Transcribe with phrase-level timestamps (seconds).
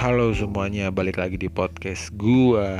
[0.00, 2.72] Halo semuanya, balik lagi di podcast gua.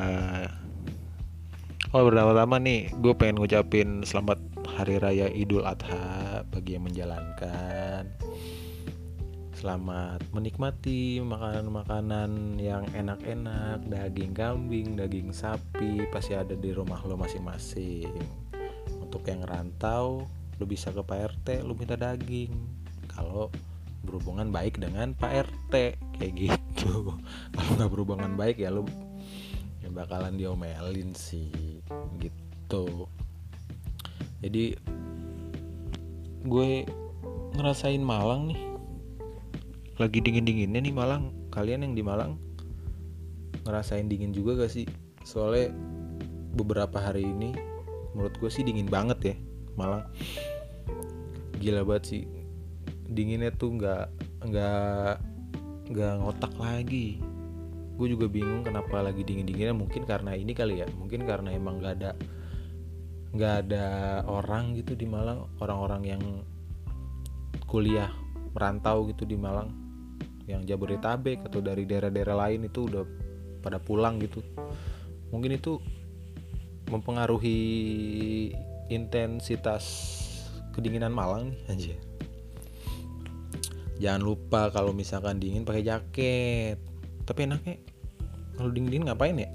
[1.93, 8.09] Oh, pertama-tama nih, gue pengen ngucapin selamat Hari Raya Idul Adha bagi yang menjalankan.
[9.53, 18.17] Selamat menikmati makanan-makanan yang enak-enak, daging kambing, daging sapi, pasti ada di rumah lo masing-masing.
[18.97, 20.25] Untuk yang rantau,
[20.57, 22.57] lo bisa ke Pak RT, lo minta daging.
[23.13, 23.53] Kalau
[24.05, 25.75] berhubungan baik dengan Pak RT
[26.17, 27.15] kayak gitu.
[27.55, 28.85] Kalau nggak berhubungan baik ya lu
[29.81, 31.81] ya bakalan diomelin sih
[32.21, 33.09] gitu.
[34.41, 34.77] Jadi
[36.49, 36.71] gue
[37.57, 38.61] ngerasain Malang nih.
[40.01, 41.33] Lagi dingin dinginnya nih Malang.
[41.53, 42.41] Kalian yang di Malang
[43.69, 44.89] ngerasain dingin juga gak sih?
[45.29, 45.77] Soalnya
[46.57, 47.53] beberapa hari ini
[48.17, 49.37] menurut gue sih dingin banget ya
[49.77, 50.09] Malang.
[51.61, 52.40] Gila banget sih
[53.11, 54.07] dinginnya tuh nggak
[54.47, 55.13] nggak
[55.91, 57.19] nggak ngotak lagi.
[57.99, 61.83] Gue juga bingung kenapa lagi dingin dinginnya mungkin karena ini kali ya mungkin karena emang
[61.83, 62.11] nggak ada
[63.31, 63.87] nggak ada
[64.25, 66.23] orang gitu di Malang orang-orang yang
[67.69, 68.09] kuliah
[68.57, 69.69] merantau gitu di Malang
[70.49, 73.05] yang Jabodetabek atau dari daerah-daerah lain itu udah
[73.61, 74.41] pada pulang gitu.
[75.31, 75.79] Mungkin itu
[76.91, 77.61] mempengaruhi
[78.91, 79.85] intensitas
[80.75, 82.10] kedinginan Malang nih anjir
[84.01, 86.81] jangan lupa kalau misalkan dingin pakai jaket.
[87.29, 87.77] Tapi enaknya
[88.57, 89.51] kalau dingin dingin ngapain ya?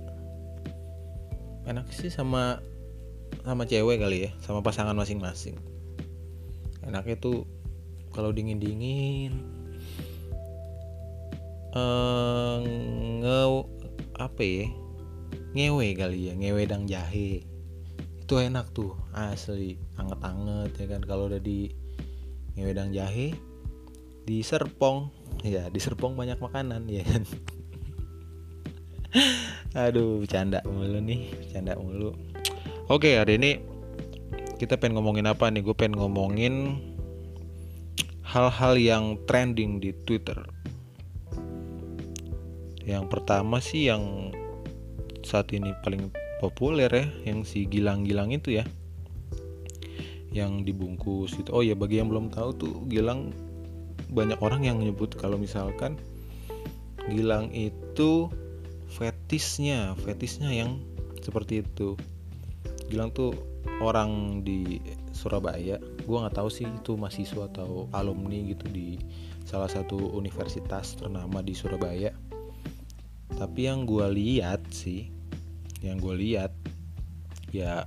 [1.65, 2.61] Enak sih sama
[3.41, 5.57] sama cewek kali ya sama pasangan masing-masing.
[6.85, 7.49] Enaknya tuh
[8.13, 9.33] kalau dingin dingin
[11.73, 12.57] eh
[13.19, 13.41] nge
[14.15, 14.69] apa ya?
[15.57, 17.43] Ngewe kali ya ngewe dang jahe.
[18.21, 21.02] Itu enak tuh asli anget-anget ya kan.
[21.02, 21.73] Kalau udah di
[22.55, 23.35] ngewedang jahe
[24.25, 25.13] di Serpong.
[25.45, 27.05] Ya di Serpong banyak makanan ya
[29.75, 32.11] aduh bercanda mulu nih bercanda mulu.
[32.89, 33.52] Oke hari ini
[34.55, 35.61] kita pengen ngomongin apa nih?
[35.64, 36.80] Gue pengen ngomongin
[38.23, 40.35] hal-hal yang trending di Twitter.
[42.87, 44.31] Yang pertama sih yang
[45.25, 48.65] saat ini paling populer ya yang si Gilang-Gilang itu ya.
[50.31, 53.31] Yang dibungkus itu oh ya bagi yang belum tahu tuh Gilang
[54.11, 55.98] banyak orang yang menyebut kalau misalkan
[57.05, 58.33] Gilang itu
[58.89, 60.82] fetisnya fetisnya yang
[61.21, 61.93] seperti itu.
[62.89, 63.38] Gilang tuh
[63.82, 64.82] orang di
[65.14, 65.77] Surabaya.
[66.05, 68.98] Gue nggak tahu sih itu mahasiswa atau alumni gitu di
[69.45, 72.10] salah satu universitas ternama di Surabaya.
[73.38, 75.10] Tapi yang gue lihat sih
[75.86, 76.49] yang gue lihat
[77.54, 77.86] ya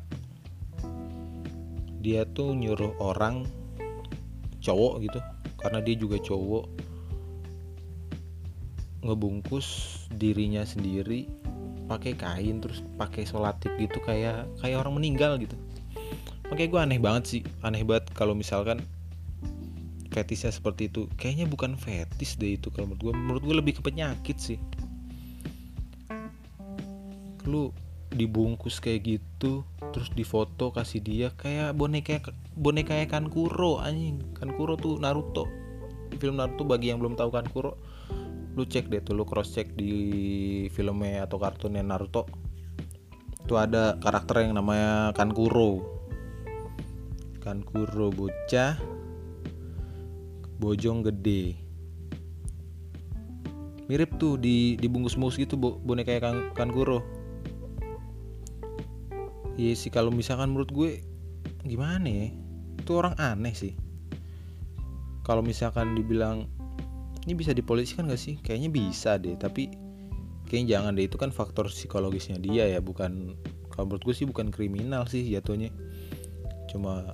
[1.98, 3.42] dia tuh nyuruh orang
[4.62, 5.18] cowok gitu
[5.58, 6.66] karena dia juga cowok.
[9.04, 9.66] Ngebungkus
[10.14, 11.30] dirinya sendiri
[11.88, 15.56] pakai kain terus pakai solatif gitu kayak kayak orang meninggal gitu.
[16.52, 18.80] Makanya gue aneh banget sih aneh banget kalau misalkan
[20.12, 21.08] fetisnya seperti itu.
[21.16, 24.58] Kayaknya bukan fetis deh itu kalau menurut gue menurut gue lebih ke penyakit sih.
[27.48, 27.72] Lu
[28.08, 32.20] dibungkus kayak gitu terus difoto kasih dia kayak boneka
[32.58, 34.20] boneka kan kuro anjing.
[34.34, 35.46] Kan kuro tuh Naruto.
[36.10, 37.78] Di film Naruto bagi yang belum tahu kan kuro
[38.58, 42.26] lu cek deh tuh lu cross check di filmnya atau kartunnya Naruto.
[43.46, 45.86] Itu ada karakter yang namanya Kankuro.
[47.38, 48.74] Kankuro bocah
[50.58, 51.54] bojong gede.
[53.88, 57.00] Mirip tuh di dibungkus mus gitu boneka kan Kankuro.
[59.54, 60.90] Iya sih kalau misalkan menurut gue
[61.62, 62.28] gimana ya
[62.88, 63.76] itu orang aneh sih.
[65.20, 66.48] Kalau misalkan dibilang
[67.28, 68.40] ini bisa dipolisikan gak sih?
[68.40, 69.68] Kayaknya bisa deh tapi
[70.48, 71.04] kayaknya jangan deh.
[71.04, 73.36] Itu kan faktor psikologisnya dia ya bukan
[73.68, 75.68] kalau menurut gue sih bukan kriminal sih jatuhnya.
[76.72, 77.12] Cuma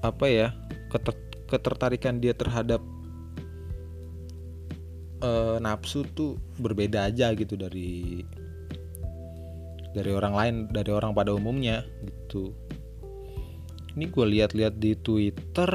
[0.00, 0.56] apa ya
[0.88, 1.12] keter
[1.44, 2.80] ketertarikan dia terhadap
[5.20, 8.24] uh, nafsu tuh berbeda aja gitu dari
[9.92, 12.56] dari orang lain dari orang pada umumnya gitu
[13.96, 15.70] ini gue lihat-lihat di Twitter.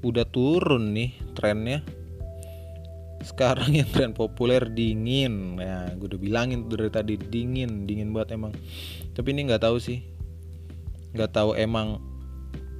[0.00, 1.84] Udah turun nih trennya.
[3.20, 5.60] Sekarang yang tren populer dingin.
[5.60, 8.52] Ya gue udah bilangin dari tadi dingin dingin banget emang.
[9.12, 10.00] Tapi ini nggak tahu sih.
[11.12, 12.00] Nggak tahu emang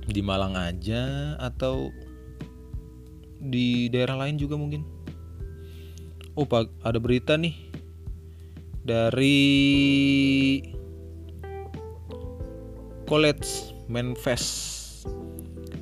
[0.09, 1.93] di Malang aja atau
[3.41, 4.85] di daerah lain juga mungkin.
[6.33, 6.49] Oh
[6.81, 7.53] ada berita nih
[8.81, 9.37] dari
[13.11, 15.03] College Manfest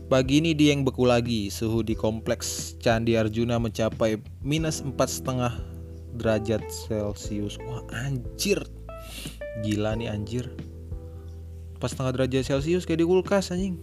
[0.08, 1.52] Pagi ini dia yang beku lagi.
[1.52, 5.52] Suhu di kompleks Candi Arjuna mencapai minus empat setengah
[6.16, 7.60] derajat Celcius.
[7.68, 8.64] Wah anjir,
[9.60, 10.48] gila nih anjir.
[11.76, 13.76] Pas setengah derajat Celcius kayak di kulkas anjing.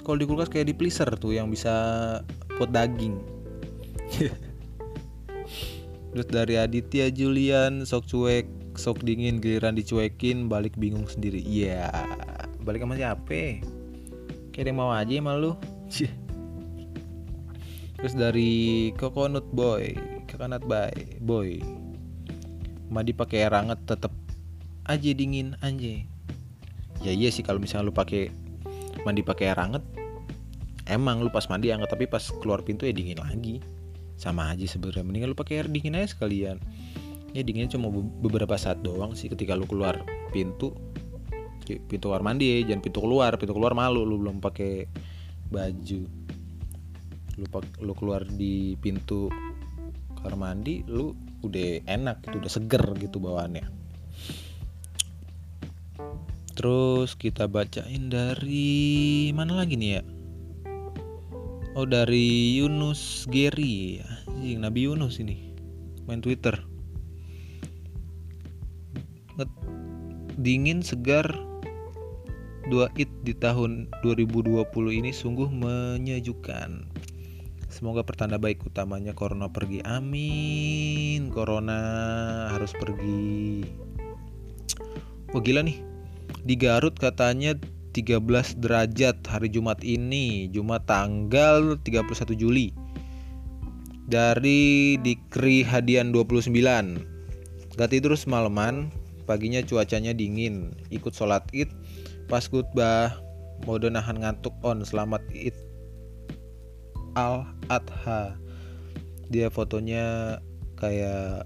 [0.00, 1.76] Kalau di kulkas kayak di freezer tuh yang bisa
[2.56, 3.20] buat daging.
[6.16, 11.44] Terus dari Aditya Julian sok cuek, sok dingin giliran dicuekin balik bingung sendiri.
[11.44, 12.48] Iya, yeah.
[12.64, 13.60] balik sama siapa?
[14.52, 15.56] kayak mau aja emang lu
[17.96, 19.96] terus dari coconut boy
[20.28, 20.92] coconut boy
[21.24, 21.50] boy
[22.92, 24.12] mandi pakai air hangat tetap
[24.84, 26.04] aja dingin anjay
[27.00, 28.28] ya iya sih kalau misalnya lu pakai
[29.08, 29.82] mandi pakai air hangat
[30.84, 33.64] emang lu pas mandi hangat tapi pas keluar pintu ya dingin lagi
[34.20, 36.60] sama aja sebenarnya mendingan lu pakai air dingin aja sekalian
[37.32, 40.72] ya dinginnya cuma beberapa saat doang sih ketika lu keluar pintu.
[41.62, 43.32] Pintu kamar mandi ya, jangan pintu keluar.
[43.40, 44.84] Pintu keluar malu lu belum pakai
[45.48, 46.02] baju.
[47.40, 47.46] Lu
[47.80, 49.32] lu keluar di pintu
[50.20, 53.66] kamar mandi lu udah enak gitu udah seger gitu bawaannya.
[56.52, 60.02] Terus kita bacain dari mana lagi nih ya?
[61.72, 64.04] Oh dari Yunus Geri.
[64.28, 65.56] Anjing Nabi Yunus ini.
[66.04, 66.71] Main Twitter
[70.42, 71.30] dingin segar
[72.66, 76.90] dua Id di tahun 2020 ini sungguh menyejukkan.
[77.72, 79.80] Semoga pertanda baik utamanya corona pergi.
[79.86, 81.32] Amin.
[81.32, 81.78] Corona
[82.52, 83.64] harus pergi.
[85.32, 85.80] Wah gila nih.
[86.42, 87.56] Di Garut katanya
[87.96, 92.74] 13 derajat hari Jumat ini, Jumat tanggal 31 Juli.
[94.10, 96.52] Dari Dikri Hadian 29.
[97.72, 98.92] Gak tidur semalaman,
[99.24, 101.70] paginya cuacanya dingin, ikut sholat id,
[102.32, 103.12] Pas khutbah
[103.68, 104.80] mode nahan ngantuk on.
[104.88, 105.52] Selamat id
[107.12, 108.40] al adha
[109.28, 110.40] dia fotonya
[110.80, 111.44] kayak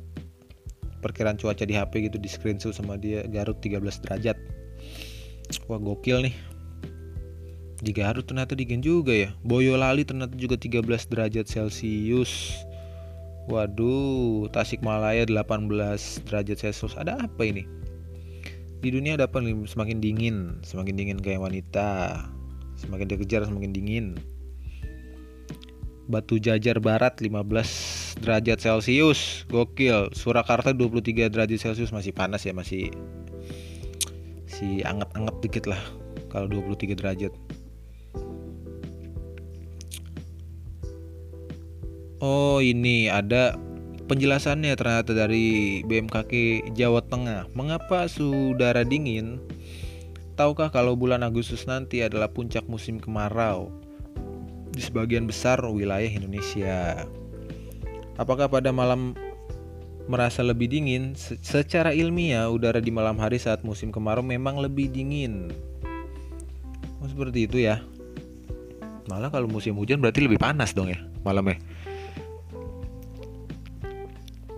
[1.02, 4.38] perkiraan cuaca di HP gitu di screenshot sama dia Garut 13 derajat.
[5.66, 6.34] Wah gokil nih.
[7.82, 9.34] Di Garut ternyata dingin juga ya.
[9.42, 12.62] Boyolali ternyata juga 13 derajat Celcius
[13.46, 15.70] Waduh, Tasikmalaya 18
[16.26, 16.98] derajat Celcius.
[16.98, 17.66] Ada apa ini?
[18.86, 22.22] di dunia ada apa semakin dingin semakin dingin kayak wanita.
[22.76, 24.06] Semakin dikejar semakin dingin.
[26.06, 29.48] Batu Jajar Barat 15 derajat Celcius.
[29.50, 31.90] Gokil Surakarta 23 derajat Celcius.
[31.90, 32.92] Masih panas ya masih
[34.46, 35.82] si anget-anget dikit lah
[36.30, 37.32] kalau 23 derajat
[42.20, 43.56] Oh ini ada
[44.06, 47.50] Penjelasannya ternyata dari BMKG Jawa Tengah.
[47.58, 49.42] Mengapa suhu udara dingin?
[50.38, 53.66] Tahukah kalau bulan Agustus nanti adalah puncak musim kemarau
[54.70, 57.02] di sebagian besar wilayah Indonesia?
[58.14, 59.18] Apakah pada malam
[60.06, 61.18] merasa lebih dingin?
[61.42, 65.50] secara ilmiah, udara di malam hari saat musim kemarau memang lebih dingin.
[67.02, 67.82] Oh, seperti itu ya.
[69.10, 71.58] Malah kalau musim hujan berarti lebih panas dong ya malamnya.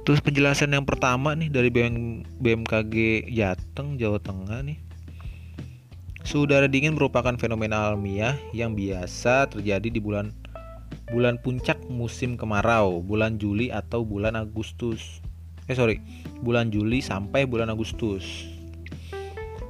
[0.08, 4.80] Terus penjelasan yang pertama nih dari BM, BMKG Jateng, Jawa Tengah nih.
[6.24, 10.32] Suhu udara dingin merupakan fenomena alamiah yang biasa terjadi di bulan
[11.12, 15.20] bulan puncak musim kemarau, bulan Juli atau bulan Agustus.
[15.68, 16.00] Eh sorry,
[16.40, 18.48] bulan Juli sampai bulan Agustus.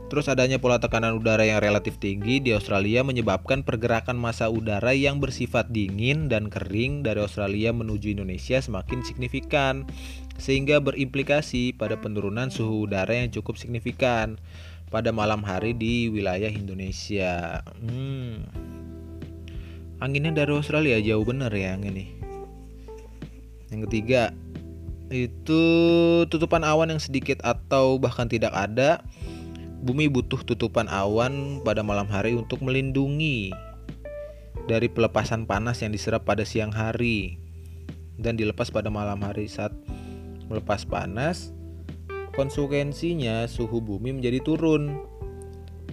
[0.09, 5.21] Terus adanya pola tekanan udara yang relatif tinggi di Australia menyebabkan pergerakan massa udara yang
[5.21, 9.85] bersifat dingin dan kering dari Australia menuju Indonesia semakin signifikan
[10.41, 14.41] sehingga berimplikasi pada penurunan suhu udara yang cukup signifikan
[14.89, 17.61] pada malam hari di wilayah Indonesia.
[17.85, 18.49] Hmm.
[20.01, 22.17] Anginnya dari Australia jauh bener ya yang ini.
[23.69, 24.33] Yang ketiga
[25.13, 25.63] itu
[26.29, 29.05] tutupan awan yang sedikit atau bahkan tidak ada
[29.79, 33.55] Bumi butuh tutupan awan pada malam hari untuk melindungi
[34.67, 37.39] dari pelepasan panas yang diserap pada siang hari
[38.19, 39.47] dan dilepas pada malam hari.
[39.47, 39.71] Saat
[40.51, 41.55] melepas panas
[42.35, 44.99] konsekuensinya suhu bumi menjadi turun.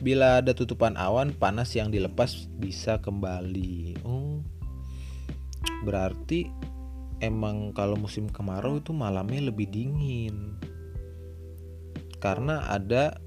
[0.02, 4.02] Bila ada tutupan awan panas yang dilepas bisa kembali.
[4.06, 4.42] Oh.
[5.86, 6.50] Berarti
[7.22, 10.60] emang kalau musim kemarau itu malamnya lebih dingin.
[12.22, 13.18] Karena ada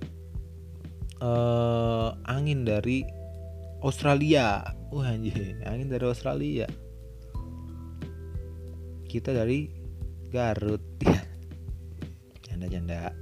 [1.23, 3.07] uh, angin dari
[3.83, 4.63] Australia.
[4.91, 6.67] Wah anjir, angin dari Australia.
[9.09, 9.71] Kita dari
[10.29, 10.83] Garut.
[12.47, 13.13] Janda-janda.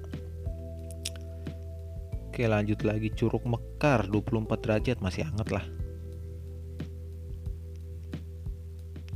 [2.26, 5.64] Oke lanjut lagi Curug Mekar 24 derajat masih hangat lah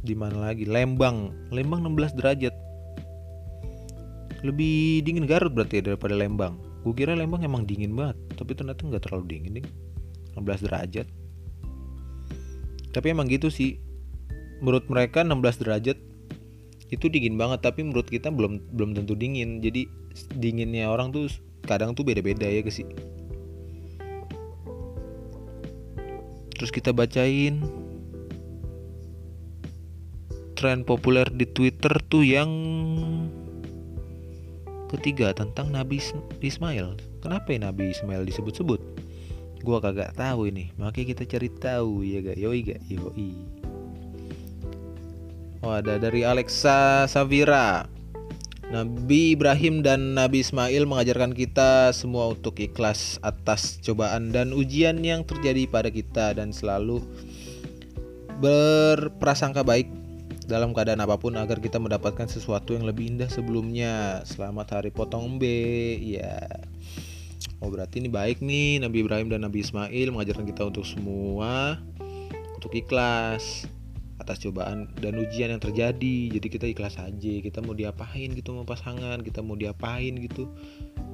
[0.00, 2.54] di mana lagi Lembang Lembang 16 derajat
[4.40, 8.88] lebih dingin Garut berarti ya daripada Lembang gue kira Lembang emang dingin banget tapi ternyata
[8.88, 9.66] nggak terlalu dingin nih
[10.40, 11.06] 16 derajat.
[12.97, 13.76] Tapi emang gitu sih.
[14.64, 15.99] Menurut mereka 16 derajat
[16.90, 19.61] itu dingin banget tapi menurut kita belum belum tentu dingin.
[19.61, 19.85] Jadi
[20.40, 21.28] dinginnya orang tuh
[21.68, 22.88] kadang tuh beda-beda ya sih.
[26.56, 27.61] Terus kita bacain.
[30.56, 32.52] Tren populer di Twitter tuh yang
[34.90, 36.02] ketiga tentang Nabi
[36.42, 36.99] Ismail.
[37.23, 38.80] Kenapa ya Nabi Ismail disebut-sebut?
[39.62, 40.75] Gua kagak tahu ini.
[40.80, 42.38] Makanya kita cari tahu ya gak?
[42.40, 42.80] Yoi gak?
[42.88, 43.30] Yoi.
[45.61, 47.85] Oh ada dari Alexa Savira.
[48.70, 55.26] Nabi Ibrahim dan Nabi Ismail mengajarkan kita semua untuk ikhlas atas cobaan dan ujian yang
[55.26, 57.02] terjadi pada kita dan selalu
[58.38, 60.00] berprasangka baik
[60.50, 64.26] dalam keadaan apa pun agar kita mendapatkan sesuatu yang lebih indah sebelumnya.
[64.26, 65.47] Selamat hari potong B.
[66.02, 66.42] Ya.
[67.62, 71.78] Oh berarti ini baik nih Nabi Ibrahim dan Nabi Ismail mengajarkan kita untuk semua
[72.59, 73.71] untuk ikhlas
[74.19, 76.35] atas cobaan dan ujian yang terjadi.
[76.35, 77.35] Jadi kita ikhlas aja.
[77.38, 80.50] Kita mau diapain gitu sama pasangan, kita mau diapain gitu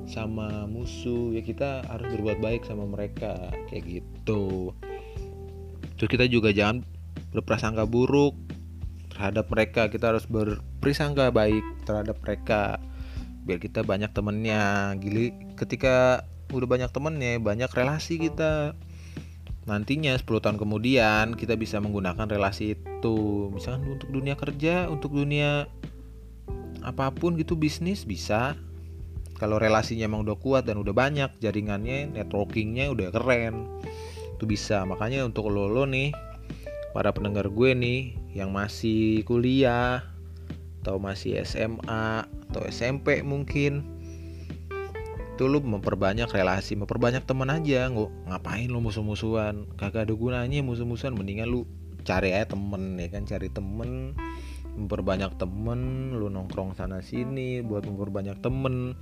[0.09, 1.37] sama musuh.
[1.37, 4.73] Ya kita harus berbuat baik sama mereka kayak gitu.
[6.01, 6.89] Terus kita juga jangan
[7.37, 8.33] berprasangka buruk
[9.17, 9.89] terhadap mereka.
[9.89, 12.77] Kita harus berprisangka baik terhadap mereka.
[13.49, 14.93] Biar kita banyak temennya.
[15.01, 18.77] Gili ketika udah banyak temennya banyak relasi kita.
[19.67, 23.49] Nantinya 10 tahun kemudian kita bisa menggunakan relasi itu.
[23.51, 25.67] Misalkan untuk dunia kerja untuk dunia
[26.85, 28.55] apa pun gitu bisnis bisa.
[29.37, 33.69] Kalau relasinya emang udah kuat dan udah banyak jaringannya networkingnya udah keren
[34.37, 34.85] itu bisa.
[34.85, 36.13] Makanya untuk lo lo nih
[36.97, 40.01] para pendengar gue nih yang masih kuliah
[40.81, 43.85] atau masih SMA atau SMP mungkin
[45.37, 47.93] itu lu memperbanyak relasi memperbanyak teman aja.
[47.93, 49.69] Nggak ngapain lu musuh-musuhan?
[49.77, 51.69] Kagak ada gunanya musuh-musuhan mendingan lu
[52.09, 53.29] cari aja temen ya kan?
[53.29, 54.17] Cari temen
[54.73, 58.97] memperbanyak temen lu nongkrong sana sini buat memperbanyak temen.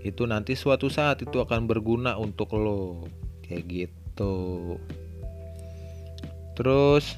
[0.00, 3.04] Itu nanti suatu saat itu akan berguna untuk lo.
[3.44, 4.32] Kayak gitu
[6.56, 7.14] terus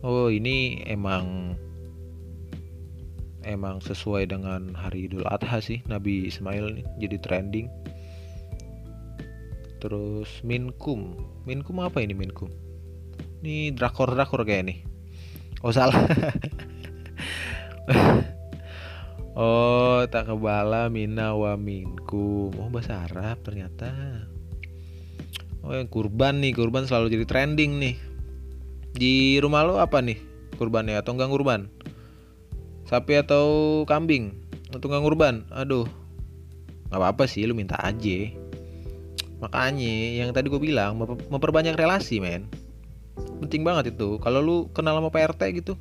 [0.00, 1.54] oh ini emang
[3.44, 7.68] emang sesuai dengan hari Idul Adha sih Nabi Ismail nih jadi trending.
[9.82, 12.46] Terus Minkum Minkum apa ini Minkum?
[13.42, 14.78] Ini drakor drakor kayak nih
[15.62, 16.02] oh salah.
[19.32, 22.52] Oh tak kebala mina wa minkum.
[22.60, 23.88] Oh bahasa Arab ternyata
[25.62, 27.96] oh yang kurban nih kurban selalu jadi trending nih
[28.92, 31.60] di rumah lo apa nih kurbannya atau enggak kurban?
[32.86, 34.36] Sapi atau kambing?
[34.70, 35.34] Atau enggak kurban?
[35.50, 35.88] Aduh.
[36.92, 38.28] nggak apa-apa sih lu minta aja.
[39.40, 42.46] Makanya yang tadi gue bilang memperbanyak relasi, men.
[43.40, 44.20] Penting banget itu.
[44.20, 45.72] Kalau lu kenal sama PRT gitu,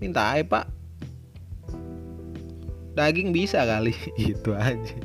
[0.00, 0.66] minta aja, Pak.
[2.96, 4.96] Daging bisa kali, gitu aja.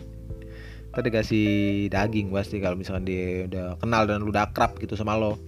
[0.94, 1.48] Tadi kasih
[1.90, 5.42] daging pasti kalau misalkan dia udah kenal dan lu udah akrab gitu sama lo.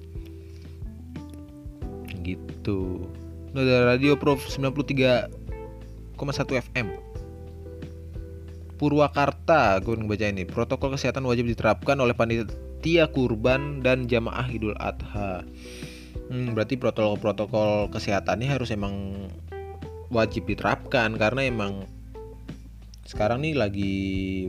[2.26, 3.06] Gitu.
[3.54, 5.30] Dari radio Prof 93,1
[6.74, 6.88] FM
[8.76, 10.44] Purwakarta gue baca ini.
[10.44, 15.48] Protokol kesehatan wajib diterapkan oleh panitia kurban dan jamaah Idul Adha.
[16.28, 19.30] Hmm, berarti protokol-protokol kesehatannya harus emang
[20.12, 21.88] wajib diterapkan karena emang
[23.06, 23.94] sekarang nih lagi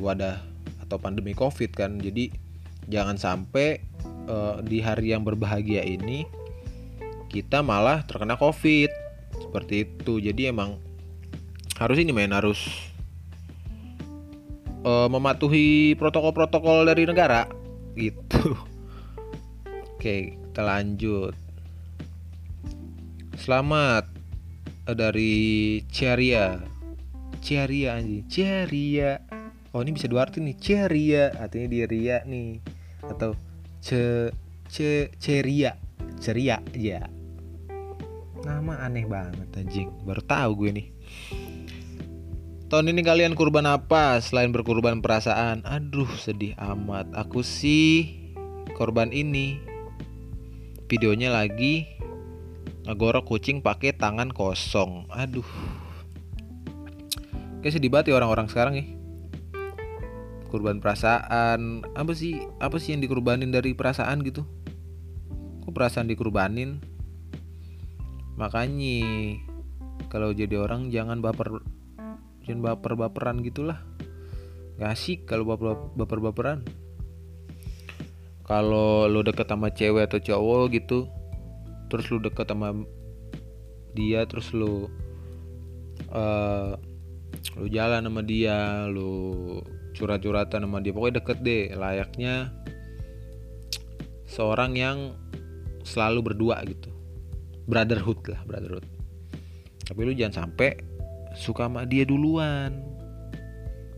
[0.00, 0.55] wadah
[0.86, 1.98] atau pandemi covid kan.
[1.98, 2.30] Jadi
[2.86, 3.82] jangan sampai
[4.30, 6.24] uh, di hari yang berbahagia ini
[7.26, 8.88] kita malah terkena covid.
[9.36, 10.22] Seperti itu.
[10.22, 10.78] Jadi emang
[11.76, 12.70] harus ini main harus
[14.86, 17.50] uh, mematuhi protokol-protokol dari negara.
[17.98, 18.54] Gitu.
[19.98, 21.34] Oke kita lanjut.
[23.36, 24.08] Selamat
[24.88, 26.56] dari Ceria
[27.44, 28.24] Ceria anjing.
[28.30, 29.20] Ceria
[29.76, 32.64] oh ini bisa dua arti nih Ceria artinya dia ria nih
[33.04, 33.36] atau
[33.84, 34.32] ce
[34.72, 35.76] ce ceria
[36.16, 37.04] ceria ya
[38.46, 39.90] Nama aneh banget anjing.
[40.06, 40.86] Baru tahu gue nih.
[42.70, 45.66] Tahun ini kalian kurban apa selain berkurban perasaan?
[45.66, 47.10] Aduh, sedih amat.
[47.10, 48.30] Aku sih
[48.78, 49.58] korban ini.
[50.86, 51.90] Videonya lagi
[52.86, 55.10] ngegorok kucing pakai tangan kosong.
[55.10, 55.46] Aduh.
[57.66, 58.86] Kayak sedih banget ya orang-orang sekarang ya.
[60.56, 61.84] Kurban perasaan.
[61.92, 62.40] Apa sih?
[62.64, 64.48] Apa sih yang dikurbanin dari perasaan gitu?
[65.60, 66.96] Kok perasaan dikurbanin?
[68.36, 69.00] makanya
[70.12, 71.64] kalau jadi orang jangan baper
[72.44, 73.80] jangan baper baperan gitulah
[74.76, 76.60] gak asik kalau baper baper baperan
[78.44, 81.08] kalau lo deket sama cewek atau cowok gitu
[81.88, 82.76] terus lo deket sama
[83.96, 84.92] dia terus lo
[86.12, 86.76] uh,
[87.56, 89.64] lu jalan sama dia lu
[89.96, 90.92] curhat-curhatan sama dia.
[90.92, 92.52] Pokoknya deket deh layaknya
[94.28, 95.16] seorang yang
[95.82, 96.92] selalu berdua gitu.
[97.66, 98.86] Brotherhood lah brotherhood.
[99.88, 100.76] Tapi lu jangan sampai
[101.34, 102.84] suka sama dia duluan.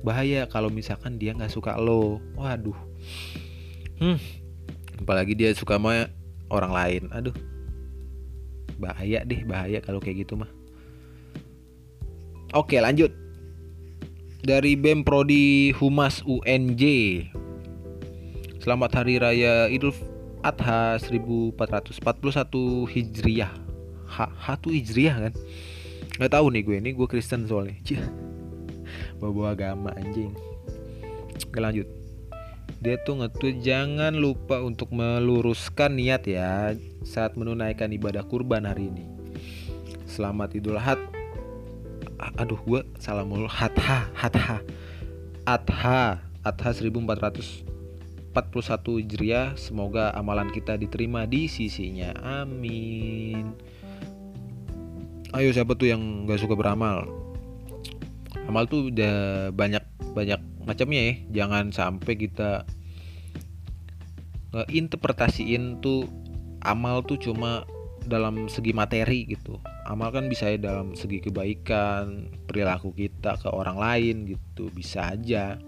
[0.06, 2.22] Bahaya kalau misalkan dia nggak suka lo.
[2.38, 2.78] Waduh.
[3.98, 4.18] Hmm.
[5.02, 6.06] Apalagi dia suka sama
[6.48, 7.02] orang lain.
[7.10, 7.34] Aduh.
[8.78, 10.48] Bahaya deh bahaya kalau kayak gitu mah.
[12.56, 13.27] Oke lanjut
[14.38, 16.82] dari BEM Prodi Humas UNJ
[18.62, 19.90] Selamat Hari Raya Idul
[20.46, 21.56] Adha 1441
[22.86, 23.50] Hijriah.
[24.06, 25.34] Ha, Hatu Hijriah kan?
[26.18, 27.74] Gak tahu nih gue ini gue Kristen soalnya.
[29.22, 30.30] Bawa agama anjing.
[31.48, 31.88] Oke lanjut.
[32.78, 39.04] Dia tuh ngetweet jangan lupa untuk meluruskan niat ya saat menunaikan ibadah kurban hari ini.
[40.06, 41.17] Selamat Idul Adha.
[42.18, 43.46] Aduh gue salah mulu.
[43.46, 44.60] Hatha, hatha.
[45.48, 47.64] Adha, Adha 1441
[49.00, 49.56] Hijriah.
[49.56, 52.12] Semoga amalan kita diterima di sisinya.
[52.20, 53.56] Amin.
[55.32, 57.28] Ayo siapa tuh yang gak suka beramal?
[58.48, 59.84] amal tuh udah banyak
[60.16, 62.64] banyak macamnya ya jangan sampai kita
[64.56, 66.08] ngeinterpretasiin tuh
[66.64, 67.68] amal tuh cuma
[68.08, 69.60] dalam segi materi gitu.
[69.84, 75.60] Amal kan bisa dalam segi kebaikan perilaku kita ke orang lain gitu bisa aja.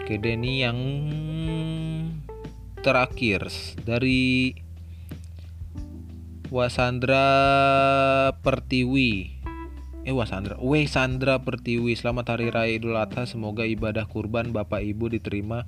[0.00, 0.78] Oke deh ini yang
[2.84, 3.48] terakhir
[3.84, 4.52] dari
[6.52, 7.26] Wasandra
[8.44, 9.34] Pertiwi.
[10.04, 13.24] Eh wah Sandra, Weh Sandra Pertiwi, selamat hari raya Idul Adha.
[13.24, 15.64] Semoga ibadah kurban Bapak Ibu diterima.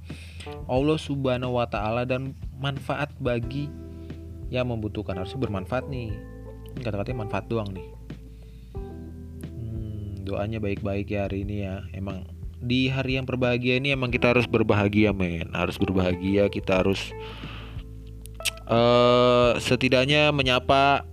[0.69, 3.73] Allah Subhanahu wa taala dan manfaat bagi
[4.53, 5.19] yang membutuhkan.
[5.19, 6.15] Harusnya bermanfaat nih.
[6.81, 7.89] Kata-katanya manfaat doang nih.
[9.49, 11.83] Hmm, doanya baik-baik ya hari ini ya.
[11.97, 12.29] Emang
[12.61, 17.13] di hari yang berbahagia ini emang kita harus berbahagia men, harus berbahagia, kita harus
[18.71, 21.05] uh, setidaknya menyapa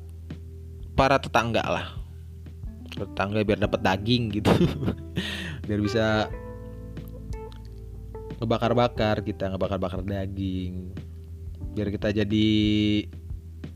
[0.93, 1.87] para tetangga lah
[2.93, 4.53] tetangga biar dapat daging gitu
[5.65, 6.29] biar bisa
[8.37, 10.93] ngebakar-bakar kita ngebakar-bakar daging
[11.73, 12.49] biar kita jadi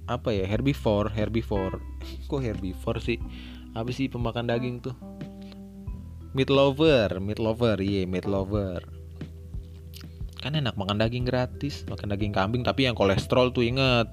[0.07, 1.83] apa ya herbivore herbivore.
[2.31, 3.19] Kok herbivore sih?
[3.75, 4.95] Apa sih pemakan daging tuh?
[6.31, 8.81] Meat lover meat lover iya yeah, meat lover.
[10.39, 14.07] Kan enak makan daging gratis makan daging kambing tapi yang kolesterol tuh inget.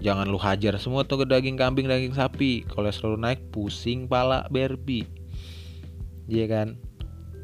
[0.00, 2.64] Jangan lu hajar semua tuh ke daging kambing daging sapi.
[2.64, 5.04] Kolesterol naik pusing pala berbi.
[6.24, 6.68] Iya kan?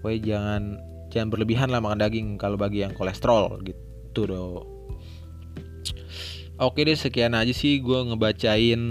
[0.00, 0.80] Woi jangan
[1.12, 4.75] jangan berlebihan lah makan daging kalau bagi yang kolesterol gitu dong
[6.56, 8.82] oke deh sekian aja sih gue ngebacain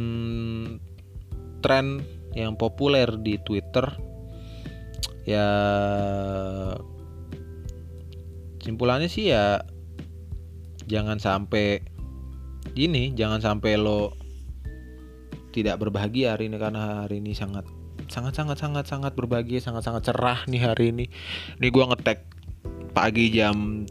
[1.62, 1.86] tren
[2.38, 3.90] yang populer di Twitter.
[5.26, 5.48] Ya
[8.62, 9.66] simpulannya sih ya
[10.86, 11.82] jangan sampai
[12.78, 14.14] gini jangan sampai lo
[15.50, 17.66] tidak berbahagia hari ini karena hari ini sangat
[18.12, 21.06] sangat sangat sangat sangat berbahagia sangat sangat cerah nih hari ini.
[21.58, 22.20] Ini gue ngetek
[22.94, 23.90] pagi jam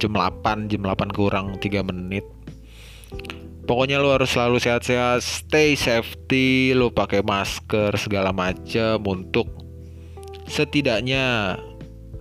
[0.00, 2.24] jam 8 jam 8 kurang 3 menit
[3.70, 9.46] pokoknya lo harus selalu sehat-sehat stay safety lo pakai masker segala macam untuk
[10.50, 11.54] setidaknya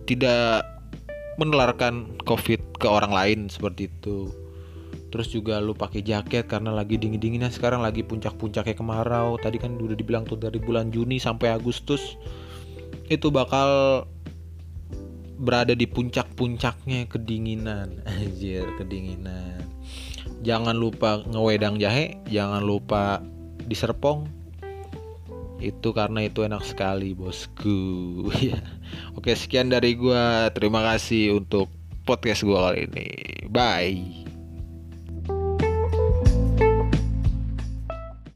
[0.06, 0.62] tidak
[1.42, 4.30] menularkan covid ke orang lain seperti itu.
[5.10, 9.42] Terus juga lu pakai jaket karena lagi dingin dinginnya sekarang lagi puncak-puncaknya kemarau.
[9.42, 12.14] Tadi kan udah dibilang tuh dari bulan Juni sampai Agustus
[13.10, 14.06] itu bakal
[15.42, 18.06] berada di puncak-puncaknya kedinginan.
[18.22, 19.69] Anjir kedinginan
[20.46, 23.24] jangan lupa ngewedang jahe jangan lupa
[23.68, 24.28] diserpong.
[25.60, 27.80] Itu karena itu enak sekali bosku.
[28.40, 28.60] Ya.
[29.20, 30.48] Oke sekian dari gua.
[30.56, 31.68] Terima kasih untuk
[32.08, 33.08] podcast gua kali ini.
[33.52, 34.29] Bye